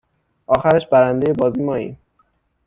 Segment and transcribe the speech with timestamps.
[0.47, 1.97] آخرش برنده ی بازی ماییم